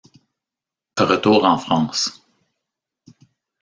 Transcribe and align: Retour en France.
Retour 0.97 1.43
en 1.45 1.59
France. 1.59 2.25